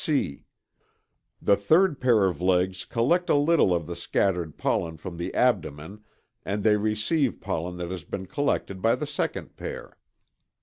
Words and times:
(c) 0.03 0.45
The 1.39 1.55
third 1.55 1.99
pair 2.01 2.25
of 2.25 2.41
legs 2.41 2.85
collect 2.85 3.29
a 3.29 3.35
little 3.35 3.71
of 3.71 3.85
the 3.85 3.95
scattered 3.95 4.57
pollen 4.57 4.97
from 4.97 5.17
the 5.17 5.31
abdomen 5.35 6.03
and 6.43 6.63
they 6.63 6.75
receive 6.77 7.39
pollen 7.39 7.77
that 7.77 7.91
has 7.91 8.03
been 8.03 8.25
collected 8.25 8.81
by 8.81 8.95
the 8.95 9.05
second 9.05 9.55
pair. 9.57 9.99